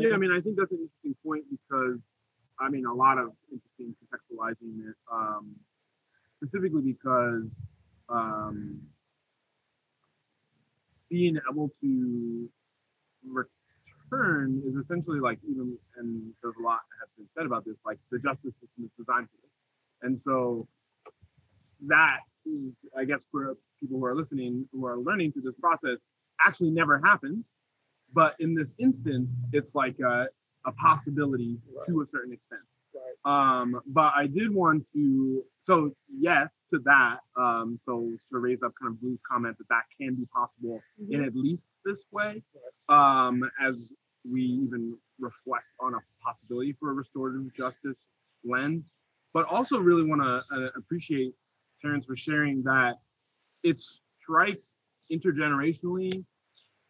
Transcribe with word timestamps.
Yeah, 0.00 0.14
I 0.14 0.18
mean, 0.18 0.32
I 0.32 0.40
think 0.40 0.56
that's 0.56 0.72
an 0.72 0.78
interesting 0.78 1.14
point 1.24 1.44
because, 1.50 1.98
I 2.58 2.68
mean, 2.68 2.86
a 2.86 2.94
lot 2.94 3.18
of 3.18 3.30
interesting 3.50 3.94
contextualizing 4.00 4.88
it, 4.88 4.96
um, 5.12 5.54
specifically 6.42 6.82
because 6.82 7.44
um, 8.08 8.80
being 11.08 11.38
able 11.50 11.70
to 11.80 12.48
return 13.26 14.62
is 14.66 14.74
essentially 14.76 15.20
like 15.20 15.38
even, 15.48 15.76
and 15.96 16.32
there's 16.42 16.54
a 16.58 16.62
lot 16.62 16.80
that 16.90 16.98
has 17.00 17.10
been 17.16 17.28
said 17.36 17.46
about 17.46 17.64
this, 17.64 17.76
like 17.84 17.98
the 18.10 18.18
justice 18.18 18.54
system 18.60 18.84
is 18.84 18.90
designed 18.98 19.28
for 19.28 19.36
this. 19.42 19.50
And 20.02 20.20
so 20.20 20.66
that, 21.86 22.18
is, 22.46 22.72
I 22.96 23.04
guess, 23.04 23.20
for 23.30 23.56
people 23.80 23.98
who 23.98 24.04
are 24.04 24.14
listening, 24.14 24.66
who 24.72 24.86
are 24.86 24.98
learning 24.98 25.32
through 25.32 25.42
this 25.42 25.54
process, 25.60 25.98
actually 26.44 26.70
never 26.70 26.98
happens. 27.04 27.44
But 28.12 28.34
in 28.40 28.54
this 28.54 28.74
instance, 28.78 29.30
it's 29.52 29.74
like 29.74 29.98
a, 30.00 30.26
a 30.66 30.72
possibility 30.72 31.58
Right. 31.76 31.86
to 31.86 32.02
a 32.02 32.06
certain 32.06 32.32
extent. 32.32 32.60
Right. 32.92 33.60
Um, 33.60 33.80
but 33.86 34.12
I 34.16 34.26
did 34.26 34.52
want 34.52 34.84
to, 34.94 35.42
so 35.64 35.92
yes 36.08 36.48
to 36.72 36.80
that. 36.84 37.18
Um, 37.36 37.78
so 37.84 38.10
to 38.32 38.38
raise 38.38 38.62
up 38.64 38.72
kind 38.80 38.92
of 38.92 39.00
Blue's 39.00 39.20
comment 39.30 39.56
that 39.58 39.68
that 39.68 39.82
can 40.00 40.14
be 40.16 40.26
possible 40.26 40.82
in 41.08 41.22
at 41.24 41.34
least 41.36 41.68
this 41.84 42.00
way, 42.10 42.42
um, 42.88 43.48
as 43.64 43.92
we 44.30 44.42
even 44.42 44.98
reflect 45.20 45.66
on 45.80 45.94
a 45.94 45.98
possibility 46.24 46.72
for 46.72 46.90
a 46.90 46.94
restorative 46.94 47.54
justice 47.54 47.98
lens. 48.44 48.84
But 49.32 49.46
also 49.46 49.78
really 49.78 50.02
want 50.04 50.22
to 50.22 50.42
uh, 50.56 50.70
appreciate 50.76 51.34
Terrence 51.80 52.06
for 52.06 52.16
sharing 52.16 52.64
that 52.64 52.96
it 53.62 53.78
strikes 53.78 54.74
intergenerationally 55.12 56.24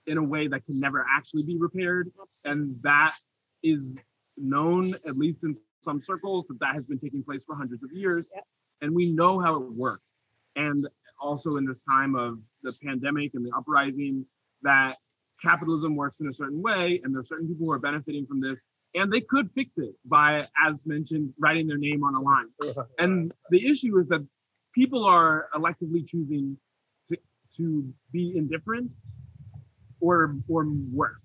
in 0.07 0.19
a 0.19 0.23
way 0.23 0.49
that 0.49 0.65
can 0.65 0.79
never 0.79 1.05
actually 1.17 1.43
be 1.43 1.57
repaired. 1.57 2.11
And 2.45 2.77
that 2.83 3.15
is 3.63 3.95
known 4.37 4.95
at 5.07 5.17
least 5.17 5.43
in 5.43 5.57
some 5.83 6.03
circles 6.03 6.47
that 6.49 6.59
that 6.61 6.75
has 6.75 6.85
been 6.85 6.99
taking 6.99 7.23
place 7.23 7.45
for 7.47 7.55
hundreds 7.55 7.83
of 7.83 7.91
years. 7.93 8.29
Yep. 8.35 8.45
and 8.83 8.95
we 8.95 9.11
know 9.11 9.39
how 9.39 9.63
it 9.63 9.73
works. 9.73 10.05
And 10.57 10.89
also 11.21 11.57
in 11.57 11.67
this 11.67 11.83
time 11.83 12.15
of 12.15 12.39
the 12.63 12.73
pandemic 12.85 13.33
and 13.35 13.45
the 13.45 13.53
uprising 13.57 14.25
that 14.63 14.97
capitalism 15.43 15.97
works 15.97 16.21
in 16.21 16.29
a 16.29 16.33
certain 16.33 16.61
way 16.61 17.01
and 17.03 17.15
there 17.15 17.21
are 17.21 17.25
certain 17.25 17.49
people 17.49 17.67
who 17.67 17.73
are 17.73 17.79
benefiting 17.79 18.27
from 18.27 18.41
this 18.41 18.67
and 18.95 19.13
they 19.13 19.21
could 19.21 19.51
fix 19.53 19.79
it 19.79 19.95
by 20.05 20.47
as 20.67 20.85
mentioned 20.87 21.33
writing 21.39 21.67
their 21.67 21.79
name 21.79 22.03
on 22.03 22.15
a 22.15 22.21
line. 22.21 22.49
And 22.99 23.33
the 23.51 23.65
issue 23.71 23.99
is 23.99 24.09
that 24.09 24.27
people 24.75 25.05
are 25.05 25.49
electively 25.55 26.07
choosing 26.07 26.57
to, 27.09 27.17
to 27.57 27.93
be 28.13 28.37
indifferent 28.37 28.91
or 30.01 30.37
or 30.49 30.67
worse. 30.93 31.21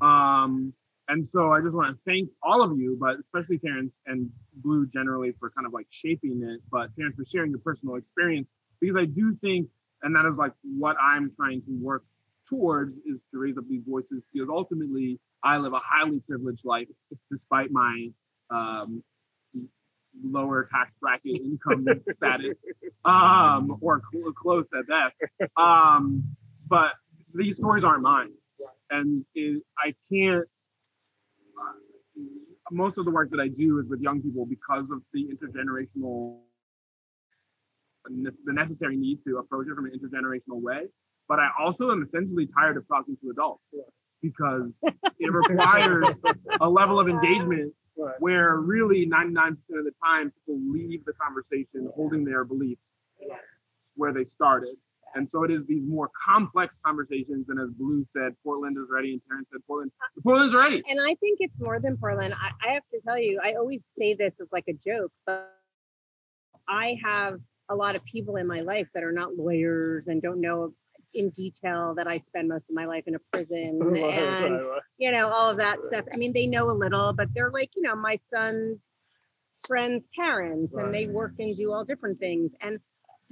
Um, 0.00 0.72
and 1.08 1.28
so 1.28 1.52
I 1.52 1.60
just 1.60 1.76
want 1.76 1.94
to 1.94 2.00
thank 2.06 2.30
all 2.42 2.62
of 2.62 2.78
you, 2.78 2.96
but 2.98 3.16
especially 3.20 3.58
Terrence 3.58 3.92
and 4.06 4.30
Blue 4.56 4.86
generally 4.86 5.32
for 5.38 5.50
kind 5.50 5.66
of 5.66 5.72
like 5.72 5.86
shaping 5.90 6.42
it, 6.42 6.60
but 6.70 6.88
Terrence 6.96 7.16
for 7.16 7.24
sharing 7.24 7.50
your 7.50 7.60
personal 7.60 7.96
experience 7.96 8.48
because 8.80 8.96
I 8.96 9.04
do 9.04 9.36
think, 9.40 9.68
and 10.02 10.14
that 10.16 10.26
is 10.26 10.36
like 10.36 10.52
what 10.62 10.96
I'm 11.00 11.32
trying 11.36 11.60
to 11.62 11.70
work 11.80 12.04
towards 12.48 12.96
is 12.98 13.20
to 13.32 13.38
raise 13.38 13.56
up 13.58 13.64
these 13.68 13.82
voices 13.86 14.26
because 14.32 14.48
ultimately 14.50 15.18
I 15.42 15.58
live 15.58 15.72
a 15.72 15.80
highly 15.82 16.20
privileged 16.20 16.64
life 16.64 16.88
despite 17.30 17.70
my 17.70 18.08
um, 18.50 19.02
lower 20.22 20.68
tax 20.72 20.96
bracket 21.00 21.40
income 21.40 21.86
status 22.08 22.56
um, 23.04 23.76
or 23.80 24.02
cl- 24.12 24.32
close 24.32 24.70
at 24.78 24.86
best. 24.86 25.16
Um, 25.56 26.36
but 26.66 26.92
these 27.34 27.56
stories 27.56 27.84
aren't 27.84 28.02
mine, 28.02 28.30
and 28.90 29.24
it, 29.34 29.62
I 29.78 29.94
can't. 30.10 30.44
most 32.70 32.98
of 32.98 33.04
the 33.04 33.10
work 33.10 33.30
that 33.30 33.40
I 33.40 33.48
do 33.48 33.78
is 33.80 33.86
with 33.88 34.00
young 34.00 34.22
people 34.22 34.46
because 34.46 34.84
of 34.90 35.02
the 35.12 35.28
intergenerational, 35.28 36.38
the 38.06 38.52
necessary 38.52 38.96
need 38.96 39.18
to 39.26 39.38
approach 39.38 39.66
it 39.68 39.74
from 39.74 39.86
an 39.86 39.92
intergenerational 39.92 40.60
way. 40.62 40.86
But 41.28 41.38
I 41.40 41.48
also 41.58 41.90
am 41.90 42.02
essentially 42.06 42.48
tired 42.58 42.76
of 42.76 42.86
talking 42.88 43.16
to 43.22 43.30
adults 43.30 43.62
because 44.22 44.70
it 45.18 45.32
requires 45.32 46.04
a 46.60 46.68
level 46.68 46.98
of 47.00 47.08
engagement 47.08 47.72
Right. 47.96 48.16
where 48.18 48.56
really 48.56 49.06
99% 49.06 49.50
of 49.50 49.56
the 49.68 49.92
time 50.04 50.32
people 50.32 50.60
leave 50.68 51.04
the 51.04 51.12
conversation 51.12 51.88
holding 51.94 52.24
their 52.24 52.44
beliefs 52.44 52.80
where 53.94 54.12
they 54.12 54.24
started. 54.24 54.74
And 55.14 55.30
so 55.30 55.44
it 55.44 55.50
is 55.50 55.60
these 55.66 55.82
more 55.86 56.10
complex 56.26 56.80
conversations. 56.84 57.46
And 57.48 57.60
as 57.60 57.70
Blue 57.70 58.06
said, 58.16 58.34
Portland 58.42 58.76
is 58.76 58.88
ready, 58.90 59.12
and 59.12 59.20
Terrence 59.28 59.48
said, 59.52 59.60
Portland, 59.66 59.92
Portland's 60.22 60.54
ready. 60.54 60.82
And 60.88 60.98
I 61.00 61.14
think 61.14 61.38
it's 61.40 61.60
more 61.60 61.80
than 61.80 61.96
Portland. 61.96 62.34
I, 62.34 62.50
I 62.62 62.72
have 62.74 62.82
to 62.92 63.00
tell 63.06 63.18
you, 63.18 63.40
I 63.42 63.52
always 63.52 63.80
say 63.98 64.14
this 64.14 64.34
as 64.40 64.48
like 64.52 64.64
a 64.68 64.72
joke, 64.72 65.12
but 65.26 65.52
I 66.68 66.96
have 67.04 67.38
a 67.68 67.74
lot 67.74 67.96
of 67.96 68.04
people 68.04 68.36
in 68.36 68.46
my 68.46 68.60
life 68.60 68.88
that 68.94 69.02
are 69.02 69.12
not 69.12 69.36
lawyers 69.36 70.08
and 70.08 70.20
don't 70.20 70.40
know 70.40 70.74
in 71.14 71.30
detail 71.30 71.94
that 71.96 72.08
I 72.08 72.18
spend 72.18 72.48
most 72.48 72.68
of 72.68 72.74
my 72.74 72.86
life 72.86 73.04
in 73.06 73.14
a 73.14 73.18
prison 73.32 73.78
and 73.82 74.60
you 74.98 75.12
know, 75.12 75.28
all 75.28 75.50
of 75.50 75.58
that 75.58 75.84
stuff. 75.84 76.04
I 76.12 76.16
mean, 76.16 76.32
they 76.32 76.46
know 76.46 76.70
a 76.70 76.76
little, 76.76 77.12
but 77.12 77.28
they're 77.34 77.50
like, 77.50 77.70
you 77.76 77.82
know, 77.82 77.94
my 77.94 78.16
son's 78.16 78.78
friends' 79.66 80.08
parents, 80.14 80.74
and 80.74 80.94
they 80.94 81.06
work 81.06 81.32
and 81.38 81.56
do 81.56 81.72
all 81.72 81.84
different 81.84 82.18
things. 82.18 82.52
And 82.60 82.78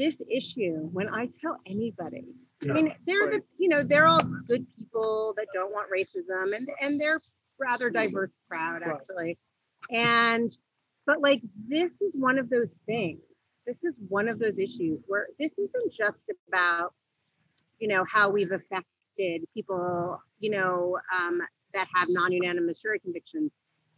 this 0.03 0.21
issue, 0.29 0.89
when 0.93 1.09
I 1.09 1.29
tell 1.41 1.59
anybody, 1.65 2.35
I 2.69 2.73
mean, 2.73 2.93
they're 3.07 3.31
the, 3.31 3.41
you 3.57 3.69
know, 3.69 3.85
they're 3.85 4.07
all 4.07 4.23
good 4.49 4.67
people 4.77 5.33
that 5.37 5.47
don't 5.55 5.73
want 5.73 5.89
racism, 5.99 6.57
and 6.57 6.69
and 6.81 7.01
they're 7.01 7.21
rather 7.59 7.89
diverse 7.89 8.35
crowd 8.49 8.83
Right. 8.85 8.97
actually. 8.97 9.39
And 9.91 10.51
but 11.07 11.21
like 11.21 11.41
this 11.69 12.03
is 12.03 12.17
one 12.17 12.39
of 12.39 12.51
those 12.51 12.75
things. 12.85 13.21
This 13.65 13.85
is 13.85 13.95
one 14.09 14.29
of 14.29 14.41
those 14.41 14.59
issues 14.59 14.99
where 15.07 15.29
this 15.39 15.59
isn't 15.59 15.93
just 15.93 16.25
about, 16.49 16.95
you 17.79 17.87
know, 17.87 18.05
how 18.12 18.29
we've 18.29 18.51
affected 18.51 19.45
people, 19.55 20.21
you 20.41 20.51
know, 20.51 20.99
um, 21.17 21.41
that 21.75 21.87
have 21.95 22.09
non-unanimous 22.09 22.83
jury 22.83 22.99
convictions. 22.99 23.53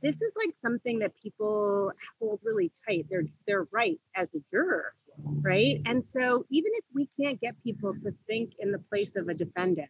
This 0.04 0.20
is 0.20 0.37
like 0.44 0.54
something 0.54 0.98
that 0.98 1.12
people 1.20 1.91
hold 2.20 2.41
really 2.44 2.70
tight. 2.87 3.06
They're 3.09 3.25
they're 3.47 3.66
right 3.72 3.98
as 4.15 4.28
a 4.34 4.38
juror, 4.50 4.92
right? 5.41 5.81
And 5.87 6.04
so 6.04 6.44
even 6.50 6.72
if 6.75 6.84
we 6.94 7.09
can't 7.19 7.41
get 7.41 7.54
people 7.65 7.94
to 7.94 8.12
think 8.28 8.53
in 8.59 8.70
the 8.70 8.78
place 8.78 9.16
of 9.16 9.28
a 9.28 9.34
defendant, 9.34 9.88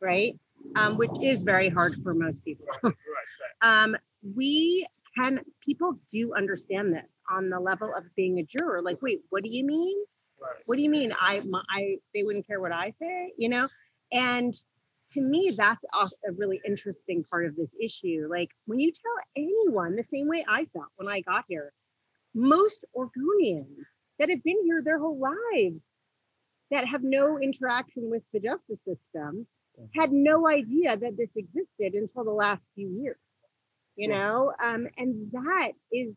right, 0.00 0.36
um, 0.74 0.96
which 0.96 1.12
is 1.22 1.44
very 1.44 1.68
hard 1.68 1.94
for 2.02 2.12
most 2.12 2.44
people, 2.44 2.66
um, 3.62 3.96
we 4.34 4.84
can 5.16 5.40
people 5.64 5.98
do 6.10 6.34
understand 6.34 6.92
this 6.92 7.20
on 7.30 7.48
the 7.48 7.60
level 7.60 7.92
of 7.96 8.02
being 8.16 8.40
a 8.40 8.42
juror. 8.42 8.82
Like, 8.82 9.00
wait, 9.00 9.20
what 9.30 9.44
do 9.44 9.48
you 9.48 9.64
mean? 9.64 9.96
What 10.66 10.76
do 10.76 10.82
you 10.82 10.90
mean? 10.90 11.14
I, 11.20 11.40
my, 11.40 11.62
I, 11.70 11.98
they 12.14 12.22
wouldn't 12.22 12.46
care 12.46 12.60
what 12.60 12.72
I 12.72 12.90
say, 12.90 13.32
you 13.38 13.48
know? 13.48 13.68
And 14.12 14.54
to 15.10 15.20
me, 15.20 15.54
that's 15.56 15.84
a 15.94 16.32
really 16.32 16.60
interesting 16.66 17.24
part 17.30 17.46
of 17.46 17.56
this 17.56 17.74
issue. 17.80 18.26
Like, 18.30 18.50
when 18.66 18.80
you 18.80 18.90
tell 18.92 19.26
anyone 19.36 19.96
the 19.96 20.02
same 20.02 20.28
way 20.28 20.44
I 20.48 20.66
felt 20.66 20.88
when 20.96 21.08
I 21.08 21.20
got 21.20 21.44
here, 21.48 21.72
most 22.34 22.84
Oregonians 22.96 23.76
that 24.18 24.30
have 24.30 24.42
been 24.42 24.62
here 24.64 24.82
their 24.82 24.98
whole 24.98 25.18
lives 25.18 25.80
that 26.70 26.86
have 26.86 27.02
no 27.02 27.38
interaction 27.38 28.10
with 28.10 28.22
the 28.32 28.40
justice 28.40 28.80
system 28.86 29.46
had 29.94 30.12
no 30.12 30.48
idea 30.48 30.96
that 30.96 31.16
this 31.16 31.32
existed 31.36 31.94
until 31.94 32.24
the 32.24 32.30
last 32.30 32.64
few 32.74 32.88
years 32.88 33.18
you 33.96 34.08
know 34.08 34.52
um, 34.62 34.86
and 34.98 35.30
that 35.32 35.72
is 35.92 36.14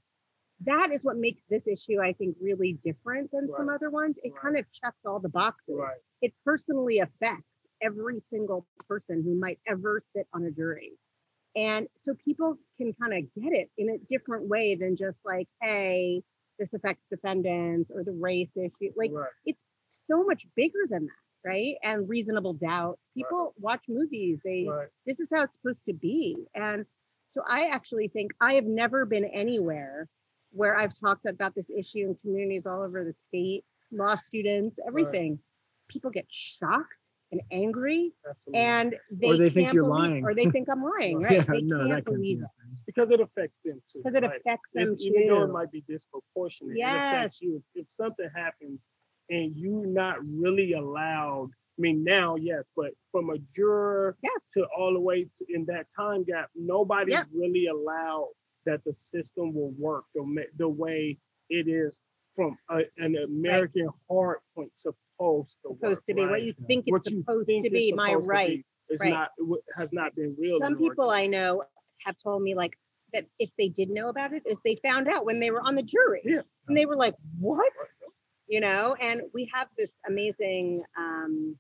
that 0.66 0.92
is 0.94 1.04
what 1.04 1.18
makes 1.18 1.44
this 1.50 1.68
issue 1.68 2.00
i 2.02 2.14
think 2.14 2.36
really 2.42 2.74
different 2.74 3.30
than 3.32 3.50
some 3.54 3.70
other 3.70 3.90
ones 3.90 4.18
it 4.24 4.32
Right. 4.34 4.42
kind 4.42 4.58
of 4.58 4.66
checks 4.72 5.06
all 5.06 5.20
the 5.20 5.30
boxes 5.30 5.76
Right. 5.76 5.98
it 6.22 6.34
personally 6.46 7.00
affects 7.00 7.49
every 7.82 8.20
single 8.20 8.66
person 8.88 9.24
who 9.24 9.36
might 9.40 9.60
ever 9.68 10.02
sit 10.16 10.28
on 10.34 10.44
a 10.44 10.52
jury 10.52 10.94
and 11.56 11.88
so 11.98 12.14
people 12.24 12.58
can 12.78 12.94
kind 12.94 13.14
of 13.14 13.42
get 13.42 13.54
it 13.54 13.70
in 13.78 13.90
a 13.90 13.98
different 14.08 14.48
way 14.48 14.76
than 14.76 14.96
just 14.96 15.18
like 15.26 15.48
hey 15.62 16.22
this 16.58 16.74
affects 16.74 17.06
defendants 17.10 17.90
or 17.94 18.04
the 18.04 18.12
race 18.12 18.50
issue 18.56 18.92
like 18.98 19.12
right. 19.14 19.30
it's 19.46 19.64
so 19.92 20.24
much 20.24 20.46
bigger 20.56 20.86
than 20.90 21.06
that 21.06 21.50
right 21.50 21.76
and 21.84 22.10
reasonable 22.10 22.54
doubt 22.54 23.00
people 23.16 23.54
watch 23.58 23.82
movies 23.88 24.40
they 24.44 24.66
right. 24.70 24.88
this 25.06 25.20
is 25.20 25.30
how 25.34 25.44
it's 25.44 25.58
supposed 25.58 25.86
to 25.86 25.94
be. 25.94 26.38
And 26.56 26.86
so 27.28 27.42
I 27.48 27.66
actually 27.72 28.08
think 28.08 28.32
I 28.42 28.54
have 28.54 28.66
never 28.66 29.06
been 29.06 29.26
anywhere 29.26 30.08
where 30.52 30.78
I've 30.78 30.98
talked 31.00 31.26
about 31.26 31.54
this 31.56 31.70
issue 31.70 32.00
in 32.00 32.16
communities 32.16 32.66
all 32.66 32.82
over 32.82 33.04
the 33.04 33.14
state, 33.14 33.64
law 33.92 34.16
students, 34.16 34.80
everything. 34.88 35.40
People 35.90 36.10
get 36.10 36.26
shocked 36.30 37.12
and 37.32 37.42
angry 37.52 38.12
Absolutely. 38.28 38.60
and 38.60 38.96
they, 39.12 39.30
Or 39.30 39.38
they 39.38 39.50
think 39.50 39.74
you're 39.74 39.84
believe- 39.84 40.00
lying. 40.12 40.26
Or 40.26 40.34
they 40.34 40.46
think 40.50 40.68
I'm 40.70 40.84
lying, 41.00 41.22
right? 41.22 41.32
Yeah, 41.34 41.44
they 41.48 41.62
no, 41.62 41.88
can't 41.88 42.06
believe 42.06 42.40
be. 42.40 42.44
it 42.44 42.50
because 42.86 43.12
it 43.12 43.20
affects 43.22 43.60
them 43.64 43.82
too. 43.92 44.02
because 44.04 44.18
it 44.18 44.26
right? 44.26 44.40
affects 44.40 44.72
them 44.74 44.84
It's- 44.84 45.04
even 45.04 45.28
though 45.28 45.44
it 45.44 45.52
might 45.52 45.72
be 45.72 45.82
disproportionate, 45.88 46.76
it 46.76 46.80
Yes. 46.80 47.14
affects 47.18 47.42
you. 47.42 47.64
If, 47.76 47.88
something 47.92 48.30
happens 48.36 48.80
and 49.30 49.56
you're 49.56 49.86
not 49.86 50.18
really 50.26 50.74
allowed 50.74 51.52
I 51.78 51.82
mean, 51.82 52.04
now, 52.04 52.36
yes, 52.36 52.66
but 52.76 52.92
from 53.10 53.30
a 53.30 53.38
juror 53.56 54.18
Yeah. 54.22 54.32
to 54.56 54.68
all 54.78 54.92
the 54.94 55.00
way 55.00 55.24
to, 55.38 55.46
in 55.48 55.64
that 55.68 55.86
time 55.96 56.26
gap, 56.26 56.50
nobody's 56.54 57.14
Yeah. 57.14 57.24
really 57.34 57.68
allowed 57.68 58.32
that 58.66 58.84
the 58.84 58.94
system 58.94 59.54
will 59.54 59.72
work 59.78 60.04
the, 60.14 60.46
the 60.58 60.68
way 60.68 61.18
it 61.50 61.70
is 61.70 62.02
from 62.36 62.58
a, 62.70 62.80
an 62.98 63.16
American 63.16 63.88
heart 64.10 64.42
point 64.56 64.78
supposed 65.20 65.50
to 65.66 65.76
supposed 65.76 65.82
work, 65.84 66.06
to 66.08 66.14
be 66.14 66.26
what 66.26 66.44
you 66.44 66.54
think 66.68 66.86
it's 66.88 66.92
What 66.92 67.04
supposed 67.06 67.48
think 67.48 67.64
to 67.66 67.70
be, 67.70 67.94
my 67.94 68.10
supposed 68.10 68.26
to 68.26 68.30
right. 68.30 68.66
right. 69.00 69.12
not 69.12 69.30
has 69.78 69.90
not 69.92 70.16
been 70.16 70.36
real. 70.40 70.60
Some 70.60 70.78
people 70.78 71.10
I 71.10 71.28
know 71.28 71.64
have 72.06 72.16
told 72.24 72.42
me 72.42 72.56
like 72.56 72.74
that 73.14 73.26
if 73.40 73.50
they 73.58 73.68
did 73.68 73.90
know 73.90 74.10
about 74.10 74.34
it, 74.34 74.44
is 74.46 74.58
they 74.64 74.78
found 74.84 75.08
out 75.08 75.26
when 75.26 75.40
they 75.40 75.52
were 75.52 75.62
on 75.62 75.76
the 75.76 75.84
jury. 75.84 76.22
Yeah. 76.24 76.42
And 76.68 76.78
they 76.78 76.86
were 76.86 76.96
like, 76.96 77.16
what? 77.40 77.74
You 78.48 78.62
know, 78.62 78.96
and 79.00 79.22
we 79.34 79.50
have 79.54 79.68
this 79.78 79.96
amazing 80.08 80.84
um, 80.98 81.56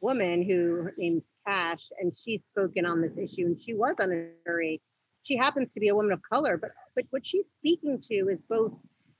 woman 0.00 0.42
who 0.42 0.82
her 0.82 0.94
name's 0.96 1.26
Cash, 1.46 1.90
and 1.98 2.12
she's 2.22 2.44
spoken 2.44 2.86
on 2.86 3.02
this 3.02 3.16
issue, 3.16 3.46
and 3.46 3.60
she 3.60 3.74
was 3.74 3.98
on 4.00 4.10
a 4.12 4.28
jury. 4.46 4.80
She 5.22 5.36
happens 5.36 5.74
to 5.74 5.80
be 5.80 5.88
a 5.88 5.94
woman 5.94 6.12
of 6.12 6.20
color, 6.32 6.56
but 6.56 6.70
but 6.94 7.04
what 7.10 7.26
she's 7.26 7.48
speaking 7.48 8.00
to 8.00 8.14
is 8.30 8.42
both 8.42 8.72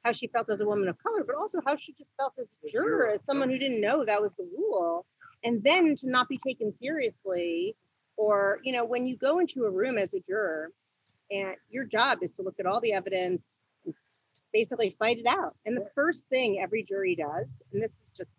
how 0.05 0.13
she 0.13 0.27
felt 0.29 0.51
as 0.51 0.61
a 0.61 0.67
woman 0.67 0.89
of 0.89 0.97
color, 1.03 1.25
but 1.25 1.37
also 1.37 1.61
how 1.67 1.77
she 1.77 1.93
just 1.93 2.17
felt 2.17 2.33
as 2.41 2.47
a 2.65 2.71
juror, 2.71 3.09
as 3.09 3.25
someone 3.25 3.51
who 3.51 3.59
didn't 3.59 3.81
know 3.81 4.05
that 4.05 4.23
was 4.23 4.33
the 4.37 4.49
rule, 4.57 5.07
and 5.45 5.63
then 5.63 5.95
to 5.97 6.09
not 6.09 6.29
be 6.29 6.39
taken 6.39 6.73
seriously, 6.81 7.77
or 8.17 8.61
you 8.63 8.73
know, 8.73 8.85
when 8.85 9.07
you 9.07 9.17
go 9.17 9.39
into 9.39 9.65
a 9.65 9.71
room 9.71 9.99
as 9.99 10.15
a 10.15 10.21
juror, 10.21 10.71
and 11.31 11.55
your 11.69 11.85
job 11.85 12.19
is 12.23 12.33
to 12.33 12.43
look 12.43 12.57
at 12.59 12.67
all 12.67 12.81
the 12.81 12.93
evidence, 12.93 13.43
and 13.85 13.95
basically 14.53 14.97
fight 14.99 15.19
it 15.19 15.27
out. 15.27 15.55
And 15.67 15.77
the 15.77 15.87
first 15.95 16.29
thing 16.29 16.61
every 16.61 16.83
jury 16.83 17.15
does, 17.15 17.47
and 17.73 17.83
this 17.83 18.01
is 18.05 18.13
just 18.17 18.31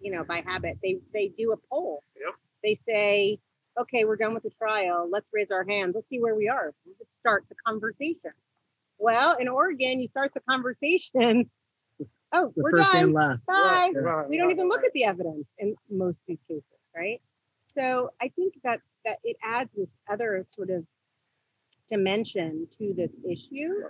you 0.00 0.10
know 0.10 0.24
by 0.24 0.42
habit, 0.46 0.78
they 0.82 0.98
they 1.12 1.28
do 1.28 1.52
a 1.52 1.56
poll. 1.68 2.02
Yep. 2.16 2.34
They 2.64 2.74
say, 2.74 3.38
okay, 3.80 4.04
we're 4.04 4.16
done 4.16 4.34
with 4.34 4.42
the 4.42 4.50
trial. 4.50 5.08
Let's 5.10 5.28
raise 5.32 5.50
our 5.50 5.64
hands. 5.64 5.92
Let's 5.94 6.08
see 6.08 6.20
where 6.20 6.34
we 6.34 6.48
are. 6.48 6.74
Just 6.98 7.14
start 7.14 7.44
the 7.48 7.54
conversation. 7.66 8.32
Well, 9.00 9.36
in 9.38 9.48
Oregon, 9.48 10.00
you 10.00 10.08
start 10.08 10.32
the 10.34 10.40
conversation. 10.48 11.50
Oh, 12.32 12.52
The 12.54 12.62
we're 12.62 12.70
first 12.70 12.92
done. 12.92 13.02
and 13.06 13.12
last. 13.12 13.48
Bye. 13.48 13.90
Right, 13.92 14.28
We 14.28 14.38
don't 14.38 14.52
even 14.52 14.68
look 14.68 14.84
at 14.84 14.92
the 14.92 15.02
evidence 15.04 15.48
in 15.58 15.74
most 15.90 16.18
of 16.18 16.26
these 16.28 16.38
cases, 16.46 16.62
right? 16.96 17.20
So 17.64 18.10
I 18.22 18.28
think 18.28 18.54
that 18.62 18.80
that 19.04 19.18
it 19.24 19.36
adds 19.42 19.68
this 19.76 19.90
other 20.08 20.44
sort 20.48 20.70
of 20.70 20.86
dimension 21.90 22.68
to 22.78 22.94
this 22.94 23.16
issue, 23.28 23.82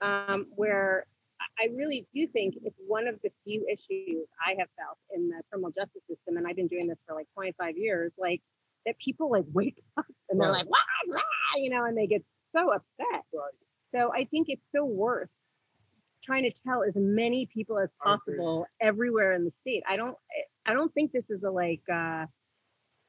um, 0.00 0.46
where 0.56 1.04
I- 1.38 1.64
I 1.64 1.66
really 1.74 2.06
do 2.14 2.26
think 2.28 2.56
it's 2.64 2.78
one 2.86 3.06
of 3.06 3.20
the 3.20 3.30
few 3.44 3.66
issues 3.68 4.26
I 4.42 4.54
have 4.58 4.70
felt 4.78 4.96
in 5.10 5.28
the 5.28 5.42
criminal 5.50 5.70
justice 5.70 6.02
system, 6.08 6.38
and 6.38 6.46
I've 6.48 6.56
been 6.56 6.66
doing 6.68 6.86
this 6.86 7.02
for 7.02 7.14
like 7.14 7.28
25 7.34 7.76
years, 7.76 8.16
like 8.16 8.40
that 8.86 8.96
people 8.98 9.30
like 9.30 9.44
wake 9.52 9.82
up 9.98 10.06
and 10.30 10.40
they're 10.40 10.48
Right. 10.50 10.64
like, 10.64 10.70
wah, 10.70 10.78
wah, 11.14 11.20
you 11.56 11.68
know, 11.68 11.84
and 11.84 11.96
they 11.96 12.06
get 12.06 12.24
so 12.56 12.72
upset. 12.72 13.24
Right. 13.34 13.52
So 13.92 14.10
I 14.14 14.24
think 14.24 14.48
it's 14.48 14.66
so 14.74 14.84
worth 14.84 15.28
trying 16.22 16.44
to 16.44 16.50
tell 16.50 16.82
as 16.82 16.96
many 16.96 17.46
people 17.52 17.78
as 17.78 17.92
possible 18.02 18.66
everywhere 18.80 19.32
in 19.32 19.44
the 19.44 19.50
state. 19.50 19.82
I 19.86 19.96
don't 19.96 20.16
I 20.66 20.72
don't 20.72 20.92
think 20.94 21.12
this 21.12 21.30
is 21.30 21.44
a 21.44 21.50
like 21.50 21.82
uh 21.92 22.26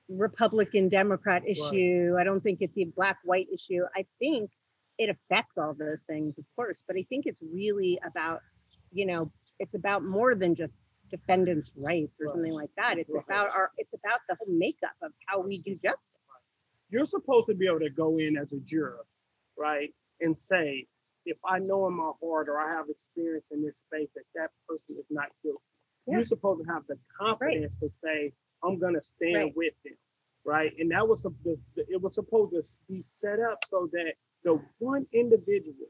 Republican 0.09 0.89
Democrat 0.89 1.43
issue. 1.47 2.15
I 2.19 2.23
don't 2.25 2.41
think 2.41 2.59
it's 2.61 2.77
a 2.77 2.85
black 2.85 3.19
white 3.23 3.47
issue. 3.53 3.83
I 3.95 4.05
think 4.19 4.51
it 4.97 5.09
affects 5.09 5.57
all 5.57 5.73
those 5.73 6.03
things, 6.03 6.37
of 6.37 6.45
course, 6.55 6.83
but 6.85 6.97
I 6.97 7.05
think 7.09 7.25
it's 7.25 7.41
really 7.41 7.99
about, 8.05 8.41
you 8.91 9.05
know, 9.05 9.31
it's 9.59 9.75
about 9.75 10.03
more 10.03 10.35
than 10.35 10.53
just 10.55 10.73
defendants' 11.09 11.71
rights 11.77 12.19
or 12.19 12.25
Right. 12.25 12.33
something 12.33 12.53
like 12.53 12.71
that. 12.75 12.97
It's 12.97 13.15
Right. 13.15 13.23
about 13.23 13.49
our 13.51 13.71
it's 13.77 13.93
about 13.93 14.19
the 14.27 14.35
whole 14.35 14.53
makeup 14.53 14.95
of 15.01 15.13
how 15.27 15.39
we 15.39 15.59
do 15.59 15.75
justice. 15.75 16.11
you're 16.89 17.05
supposed 17.05 17.47
to 17.47 17.55
be 17.55 17.65
able 17.67 17.79
to 17.79 17.89
go 17.89 18.19
in 18.19 18.37
as 18.37 18.51
a 18.51 18.59
juror, 18.59 19.05
right, 19.57 19.95
and 20.21 20.35
say, 20.37 20.87
if 21.25 21.37
I 21.45 21.59
know 21.59 21.87
in 21.87 21.95
my 21.95 22.11
heart 22.23 22.49
or 22.49 22.59
I 22.59 22.73
have 22.75 22.89
experience 22.89 23.51
in 23.51 23.63
this 23.63 23.79
space 23.79 24.09
that 24.15 24.23
that 24.35 24.49
person 24.67 24.95
is 24.99 25.05
not 25.09 25.27
guilty, 25.43 25.61
you're 26.07 26.23
supposed 26.23 26.65
to 26.65 26.73
have 26.73 26.83
the 26.87 26.97
confidence 27.19 27.77
to 27.77 27.89
say, 27.89 28.33
I'm 28.63 28.79
gonna 28.79 29.01
stand 29.01 29.35
Right. 29.35 29.53
with 29.55 29.73
them, 29.85 29.95
right? 30.45 30.73
And 30.79 30.91
that 30.91 31.07
was 31.07 31.23
the, 31.23 31.33
the- 31.75 31.85
it 31.89 32.01
was 32.01 32.15
supposed 32.15 32.53
to 32.53 32.83
be 32.93 33.01
set 33.01 33.39
up 33.39 33.59
so 33.65 33.89
that 33.93 34.13
the 34.43 34.61
one 34.79 35.07
individual, 35.13 35.87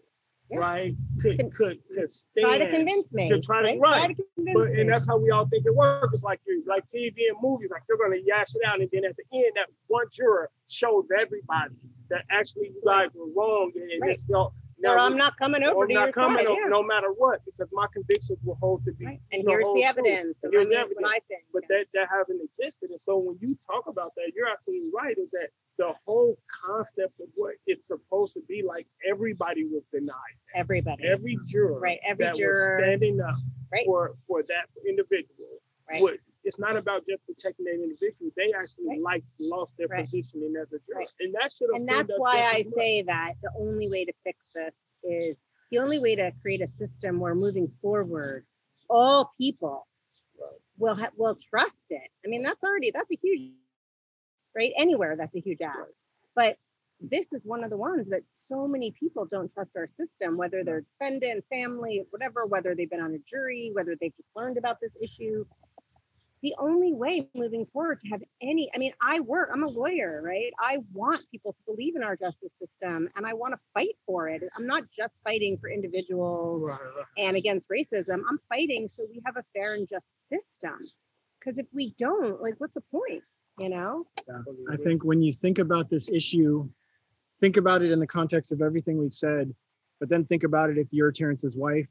Yes. 0.54 0.60
right, 0.60 0.96
could 1.22 1.40
Con- 1.40 1.52
could 1.52 1.80
could 1.96 2.10
stand. 2.12 2.46
Try 2.48 2.58
to 2.60 2.70
convince 2.70 3.14
me. 3.14 3.30
to 3.30 3.40
try 3.42 3.62
to- 3.62 3.68
right? 3.68 3.80
right. 3.80 3.98
Try 4.06 4.08
to 4.14 4.24
convince 4.36 4.56
But, 4.56 4.70
me. 4.76 4.82
and 4.82 4.90
that's 4.92 5.08
how 5.08 5.18
we 5.18 5.32
all 5.32 5.48
think 5.48 5.66
it 5.66 5.76
works. 5.76 6.14
It's 6.14 6.24
like 6.24 6.40
you 6.48 6.64
like 6.68 6.86
TV 6.86 7.16
and 7.30 7.38
movies, 7.42 7.70
like 7.72 7.84
they're 7.88 7.98
gonna 7.98 8.22
yash 8.24 8.56
it 8.56 8.62
out, 8.66 8.80
and 8.82 8.90
then 8.92 9.06
at 9.06 9.16
the 9.18 9.24
end, 9.34 9.52
that 9.56 9.68
one 9.88 10.06
juror 10.12 10.50
shows 10.68 11.10
everybody 11.12 11.76
that 12.10 12.24
actually 12.30 12.68
you 12.70 12.82
guys 12.86 13.10
were 13.14 13.28
wrong, 13.36 13.72
and 13.76 14.02
Right. 14.02 14.12
it's 14.12 14.28
no. 14.30 14.52
or 14.86 14.98
I'm 15.00 15.16
not 15.16 15.38
coming 15.38 15.64
over 15.64 15.88
to 15.88 15.94
not 15.94 16.04
your 16.06 16.12
coming 16.12 16.40
side. 16.40 16.48
no, 16.50 16.58
yeah. 16.60 16.68
no 16.68 16.84
matter 16.84 17.08
what, 17.14 17.40
because 17.46 17.70
my 17.72 17.88
convictions 17.94 18.38
will 18.44 18.56
hold 18.60 18.84
to 18.84 18.92
be. 18.92 19.06
Right. 19.06 19.22
And 19.32 19.44
here's 19.48 19.66
the 19.76 19.84
evidence. 19.86 20.36
And 20.44 20.52
here's 20.52 20.68
the 20.68 20.76
evidence. 20.76 21.10
think. 21.30 21.44
But 21.54 21.64
yeah. 21.70 21.78
that 21.78 21.86
that 21.94 22.08
hasn't 22.14 22.42
existed, 22.44 22.90
and 22.90 23.00
so 23.00 23.18
when 23.18 23.38
you 23.40 23.58
talk 23.66 23.88
about 23.88 24.14
that, 24.16 24.32
you're 24.36 24.48
absolutely 24.50 24.90
right. 24.94 25.18
Is 25.18 25.30
that 25.32 25.50
the 25.78 25.94
whole 26.06 26.38
concept 26.66 27.20
of 27.20 27.28
what 27.36 27.56
it's 27.68 27.88
supposed 27.88 28.34
to 28.34 28.42
be 28.48 28.64
like? 28.64 28.88
Everybody 29.10 29.66
was 29.66 29.84
denied. 29.92 30.16
everybody. 30.56 31.04
Every 31.08 31.38
juror, 31.48 31.80
Right, 31.80 32.00
every 32.08 32.26
that 32.26 32.36
juror. 32.36 32.50
was 32.78 32.84
standing 32.84 33.20
up 33.22 33.36
Right. 33.72 33.86
for 33.86 34.16
for 34.28 34.44
that 34.44 34.70
individual. 34.88 35.62
Right. 35.90 36.02
Would, 36.02 36.20
it's 36.44 36.60
not 36.60 36.76
about 36.78 37.06
just 37.08 37.26
protecting 37.26 37.66
that 37.66 37.74
individual. 37.76 38.32
They 38.38 38.54
actually 38.54 38.88
Right. 38.88 39.02
like 39.02 39.24
lost 39.40 39.78
their 39.78 39.88
Right. 39.88 40.02
positioning 40.06 40.56
as 40.56 40.72
a 40.74 40.80
juror, 40.80 41.00
Right. 41.00 41.08
and 41.22 41.34
that 41.36 41.52
should. 41.52 41.70
and 41.74 41.88
that's 41.90 42.14
why 42.18 42.38
I 42.38 42.64
much. 42.64 42.74
say 42.74 43.02
that 43.04 43.34
the 43.42 43.52
only 43.58 43.90
way 43.90 44.06
to 44.06 44.14
fix 44.24 44.38
this 44.54 44.84
is 45.04 45.38
the 45.72 45.80
only 45.80 45.98
way 46.00 46.16
to 46.16 46.32
create 46.42 46.62
a 46.62 46.68
system 46.68 47.20
where 47.20 47.34
moving 47.34 47.68
forward, 47.82 48.46
all 48.90 49.34
people 49.40 49.88
will 50.78 50.96
ha- 50.96 51.12
will 51.18 51.36
trust 51.36 51.88
it. 51.90 52.12
I 52.24 52.28
mean, 52.28 52.44
that's 52.44 52.64
already 52.64 52.92
that's 52.92 53.12
a 53.12 53.16
huge 53.16 53.54
right 54.56 54.72
anywhere. 54.78 55.16
That's 55.16 55.36
a 55.36 55.40
huge 55.40 55.62
ask, 55.62 55.98
but 56.36 56.58
this 57.04 57.34
is 57.34 57.42
one 57.44 57.64
of 57.64 57.70
the 57.70 57.78
ones 57.78 58.10
that 58.10 58.22
so 58.32 58.68
many 58.68 58.92
people 58.92 59.26
don't 59.26 59.52
trust 59.52 59.76
our 59.76 59.88
system, 59.88 60.38
whether 60.38 60.64
they're 60.64 60.86
defendant, 61.00 61.44
family, 61.54 62.06
whatever, 62.12 62.46
whether 62.46 62.74
they've 62.74 62.90
been 62.90 63.02
on 63.02 63.14
a 63.14 63.20
jury, 63.20 63.72
whether 63.74 63.96
they've 64.00 64.16
just 64.16 64.30
learned 64.36 64.58
about 64.58 64.80
this 64.82 64.94
issue. 65.02 65.46
The 66.42 66.56
only 66.60 66.94
way 66.94 67.30
moving 67.34 67.66
forward 67.72 68.02
to 68.02 68.08
have 68.10 68.22
any, 68.42 68.70
I 68.76 68.78
mean, 68.78 68.94
I 69.02 69.22
work, 69.22 69.50
I'm 69.54 69.64
a 69.64 69.68
lawyer, 69.68 70.22
right? 70.24 70.52
I 70.60 70.80
want 70.94 71.22
people 71.32 71.54
to 71.54 71.64
believe 71.66 71.96
in 71.96 72.04
our 72.04 72.18
justice 72.18 72.52
system 72.60 73.10
and 73.16 73.26
I 73.26 73.34
want 73.34 73.54
to 73.54 73.60
fight 73.74 73.96
for 74.06 74.28
it. 74.28 74.42
I'm 74.56 74.68
not 74.68 74.84
just 74.92 75.22
fighting 75.24 75.58
for 75.58 75.70
individuals 75.70 76.70
and 77.18 77.38
against 77.38 77.70
racism. 77.70 78.22
I'm 78.30 78.40
fighting 78.50 78.90
so 78.90 79.06
we 79.10 79.22
have 79.26 79.38
a 79.38 79.44
fair 79.54 79.76
and 79.76 79.88
just 79.88 80.12
system. 80.28 80.80
Because 81.40 81.58
if 81.58 81.68
we 81.74 81.94
don't, 81.98 82.42
like, 82.42 82.56
what's 82.58 82.76
the 82.76 82.82
point? 82.82 83.24
You 83.60 83.70
know? 83.70 84.08
I 84.72 84.78
think 84.78 85.04
when 85.04 85.22
you 85.22 85.32
think 85.32 85.60
about 85.60 85.90
this 85.90 86.10
issue, 86.10 86.68
think 87.40 87.58
about 87.58 87.82
it 87.82 87.92
in 87.92 88.00
the 88.00 88.08
context 88.08 88.52
of 88.52 88.62
everything 88.62 88.98
we've 88.98 89.14
said, 89.14 89.54
but 90.00 90.10
then 90.10 90.26
think 90.26 90.44
about 90.44 90.70
it 90.70 90.78
if 90.78 90.88
you're 90.92 91.12
Terrence's 91.12 91.56
wife, 91.56 91.88